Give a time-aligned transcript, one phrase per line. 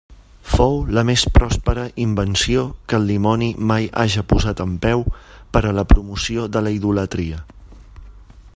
[0.51, 5.05] Fou la més pròspera invenció que el dimoni mai haja posat en peu
[5.57, 7.43] per a la promoció de la idolatria.